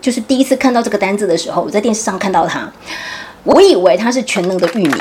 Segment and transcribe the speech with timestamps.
[0.00, 2.66] 就是第一次看到这个单字的时候，我在电视上看到它，
[3.44, 4.94] 我以为它是全能的玉米。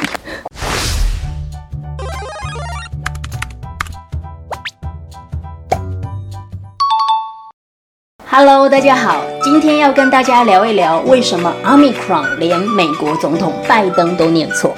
[8.29, 14.75] Hello，大家好，今天要跟大家聊一聊为什么 Omicron 连美国总统拜登都念错。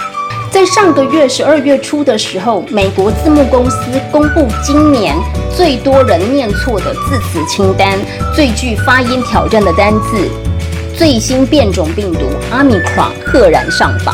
[0.52, 3.78] 在上个月十二月初的时候，美国字幕公司
[4.12, 5.16] 公布今年
[5.56, 7.98] 最多人念错的字词清单，
[8.36, 10.30] 最具发音挑战的单字，
[10.94, 12.20] 最新变种病毒
[12.52, 14.14] Omicron 赫然上榜。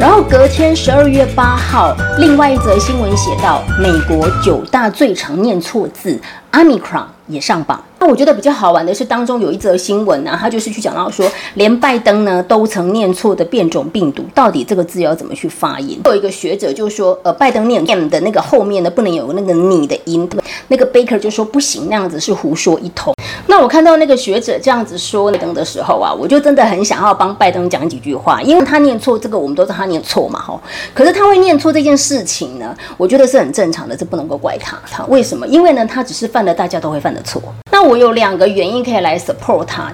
[0.00, 6.18] 然后隔天十二月八号，另外一则新闻写到，美国九大最常念错字
[6.50, 7.84] Omicron 也上榜。
[8.04, 15.98] 那我觉得比较好玩的是，当中有一则新闻呢，他就是去讲到说，连拜登呢都曾念错的变种病毒，到底这个字要怎么去发音？
[16.04, 20.28] 有一个学者就说，呃，拜登念 m 的那个后面呢不能有那个你的音，
[20.68, 23.14] 那个 Baker 就说不行，那样子是胡说一通。
[23.46, 30.60] 那我看到那个学者这样子说拜登的时候啊，我就真的很想要帮拜登讲几句话，因为他念错这个，我们都知道他念错嘛，哈。
[30.92, 34.78] 可是他会念错这件事情呢，我觉得是很正常的，这不能够怪他。
[34.90, 35.46] 他为什么？
[35.46, 37.42] 因为呢，他只是犯了大家都会犯的错。
[37.84, 39.92] 我有两个原因可以来 support 他。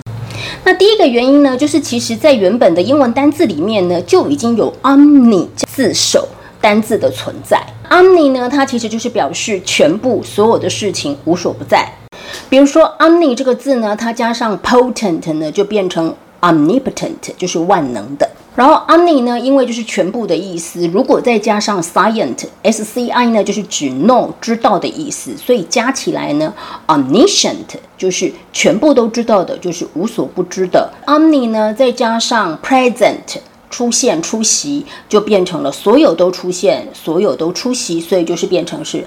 [0.64, 6.28] 那第一个原因呢，就是其实在原本的英文单字里面呢，就已经有 omni 字首
[6.60, 7.60] 单字的存在。
[7.90, 11.90] omni 呢，它其实就是表示全部所有的事情无所不在。
[12.48, 18.28] 比如说 omni 这个字呢，它加上 potent 呢，就变成 omnipotent，就是万能的。
[18.60, 26.52] 然后 omni 呢，因为就是全部的意思，如果再加上 scient，s c i 呢，就是指 know 知道的意思，所以加起来呢
[26.86, 27.64] ，omniscient
[27.96, 30.92] 就是全部都知道的，就是无所不知的。
[31.06, 33.38] omni 呢，再加上 present
[33.70, 39.02] 出现出席，就变成了所有都出现，所有都出席，所以就是变成是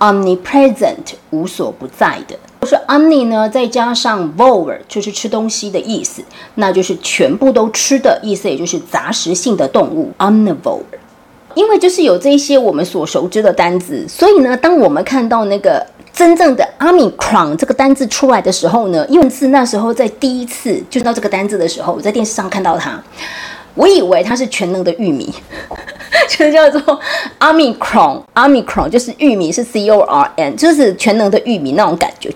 [0.00, 2.38] omnipresent 无所不在的。
[2.66, 6.22] 是 omni 呢，再加上 vol 就是吃东西的意思，
[6.56, 10.80] 那就是全部都吃的意思，也就是杂食性的动物 omnivore。
[11.54, 23.02] 因为就是有这些我们所熟知的单字，所以呢，当我们看到那个真正的 omicron 这个单字出来的时候呢，因为是那时候在第一次就到这个单字的时候，我在电视上看到它，
[23.74, 25.34] 我以为它是全能的玉米。
[26.28, 27.00] 就叫做
[27.40, 32.30] omicron，omicron 就是玉米，是 c o r n，就是全能的玉米那种感觉。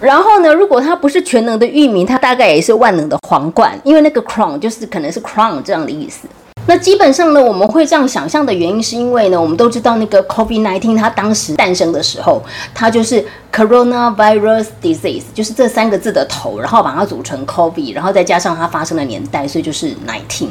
[0.00, 6.28] 然后呢，如果它不是全能的玉米，它大概也是万能的皇冠，因为那个 crown 就是可能是 crown 这样的意思。
[6.68, 12.42] 那基本上呢，我们会这样想象的原因，是因为呢，我们都知道那个 COVID-19 它当时诞生的时候，
[12.74, 20.48] 它就是 coronavirus disease，就是这三个字的头，然后把它组成 COVID，然后再加上它发生的年代，所以就是 nineteen。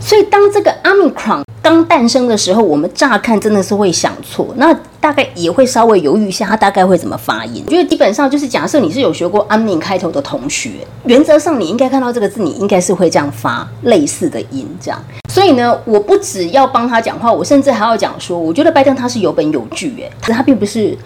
[0.00, 7.62] 所以当这个 omicron 刚诞生的时候，我们乍看真的是会想错，那大概也会稍微犹豫一下，它大概会怎么发音？
[7.68, 10.70] 因为基本上就是假设你是有学过 o m i 开头的同学，
[11.04, 15.02] 原则上你应该看到这个字，你应该是会这样发类似的音，这样。
[15.30, 20.96] 所以呢，我不只要帮他讲话，我甚至还要讲说，我觉得拜登他是有本有据，哎，可是他并不是。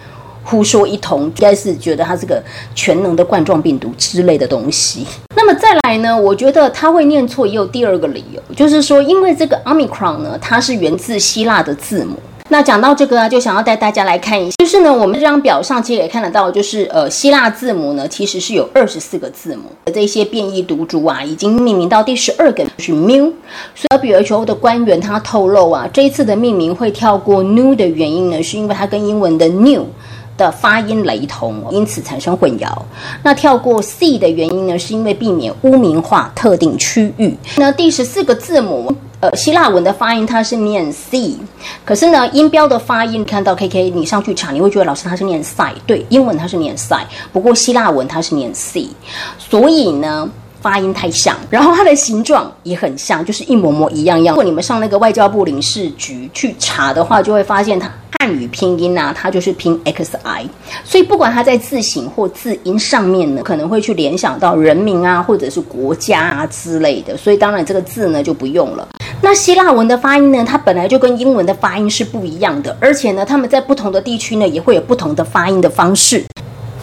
[0.45, 2.43] 胡说一通，应该是觉得他是个
[2.75, 5.07] 全能的冠状病毒之类的东西。
[5.53, 6.17] 再来呢？
[6.17, 12.15] 我觉得他会念错，也有第二个理由，就是说，因为这个 omicron 呢，它是源自希腊的字母。
[12.49, 19.63] 那讲到这个啊，就想要带大家来看一下，就是呢，我们这张表上其实也看得到，就是呃，希腊字母呢，其实是有二十四个字母。
[19.93, 23.31] 这些变异毒株啊，已经命名到第十二个是 mu。
[23.73, 29.85] 所以 WHO 的官员他透露啊，这一次的命名会跳过 new 的原因呢，是因为它跟英文的 new。
[30.43, 32.67] 的发音雷同，因此产生混淆。
[33.23, 34.77] 那跳过 C 的原因呢？
[34.77, 37.33] 是因为避免污名化特定区域。
[37.55, 41.37] 那第十四个字母，呃，希腊文的发音它是念 C，
[41.85, 48.89] 可是呢，音标的发音看到 KK，你上去查，你会觉得老师它是念 s i 对，英文它是念 s i 不过希腊文它是念 C，
[49.39, 50.29] 所以呢，
[50.61, 54.33] 发音太像，然后它的形状也很像，就是一模模一样样。
[54.33, 57.89] 如果你们上那个外交部领事局去查的话，就会发现它。
[58.23, 60.47] 汉语拼音啊，它就是拼 x i，
[60.85, 68.87] 所以不管它在字形或字音上面呢，可能会去联想到人民啊，或者是国家啊之类的，所以当然这个字呢就不用了。
[69.19, 76.23] 那希腊文的发音呢，它本来就跟英文的发音是不一样的，而且呢，他们在不同的地区呢，也会有不同的发音的方式。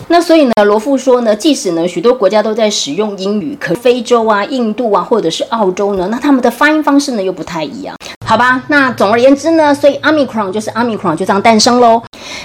[0.09, 7.97] 那所以呢，罗富说呢，即使呢许多国家都在使用英语，可非洲啊、印度啊，或者是澳洲呢，那他们的发音方式呢又不太一样。
[8.31, 12.01] 好吧，那总而言之呢，所以 omicron 就是 omicron 就这样诞生喽。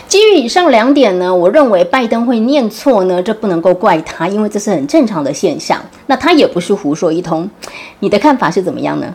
[0.08, 5.80] 基于以上两点呢，我认为拜登会念错呢，这不能够怪他，因为这是很正常的现象。
[6.08, 7.48] 那他也不是胡说一通，
[8.00, 9.14] 你的看法是怎么样呢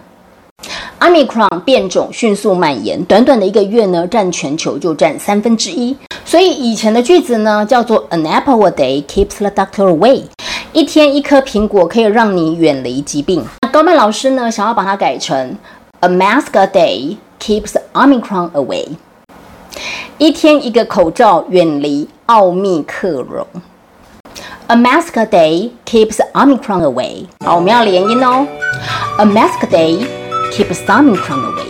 [1.01, 5.97] ？omicron 变种迅速蔓延，短短的一个月呢，占全球就占三分之一。
[6.25, 10.23] 所以以前的句子呢，叫做 an apple a day keeps the doctor away。
[10.73, 13.45] 一天一颗苹果可以让你远离疾病。
[13.73, 15.57] 高曼老师呢，想要把它改成
[16.03, 18.87] A mask a day keeps Omicron away。
[20.17, 23.47] 一天一个口罩远离奥密克戎。
[24.69, 27.27] A mask a day keeps Omicron away。
[27.45, 28.47] 好，我们要连音哦。
[29.19, 30.07] A mask a day
[30.51, 31.67] keeps Omicron away。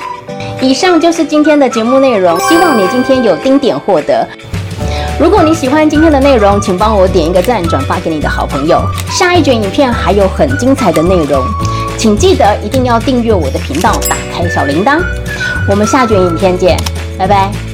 [0.61, 4.25] 以上就是今天的节目内容，希望你今天有丁点获得。
[5.19, 8.81] 如果你喜欢今天的内容，请帮我点一个赞，转发给你的好朋友。
[9.11, 11.45] 下一卷影片还有很精彩的内容，
[12.01, 14.99] 请记得一定要订阅我的频道，打开小铃铛。
[15.69, 16.75] 我们下卷影片见，
[17.19, 17.70] 拜拜。